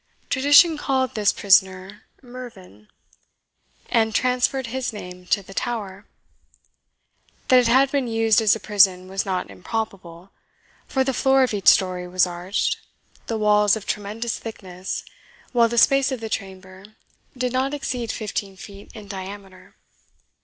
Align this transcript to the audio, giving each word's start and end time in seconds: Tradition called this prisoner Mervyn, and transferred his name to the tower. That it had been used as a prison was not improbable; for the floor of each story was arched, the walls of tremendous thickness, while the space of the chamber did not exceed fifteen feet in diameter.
Tradition 0.31 0.79
called 0.79 1.13
this 1.13 1.31
prisoner 1.31 2.05
Mervyn, 2.23 2.87
and 3.87 4.15
transferred 4.15 4.65
his 4.65 4.91
name 4.91 5.27
to 5.27 5.43
the 5.43 5.53
tower. 5.53 6.07
That 7.49 7.59
it 7.59 7.67
had 7.67 7.91
been 7.91 8.07
used 8.07 8.41
as 8.41 8.55
a 8.55 8.59
prison 8.59 9.07
was 9.07 9.27
not 9.27 9.51
improbable; 9.51 10.31
for 10.87 11.03
the 11.03 11.13
floor 11.13 11.43
of 11.43 11.53
each 11.53 11.67
story 11.67 12.07
was 12.07 12.25
arched, 12.25 12.77
the 13.27 13.37
walls 13.37 13.75
of 13.75 13.85
tremendous 13.85 14.39
thickness, 14.39 15.03
while 15.51 15.69
the 15.69 15.77
space 15.77 16.11
of 16.11 16.19
the 16.19 16.29
chamber 16.29 16.83
did 17.37 17.53
not 17.53 17.71
exceed 17.75 18.11
fifteen 18.11 18.57
feet 18.57 18.91
in 18.95 19.07
diameter. 19.07 19.75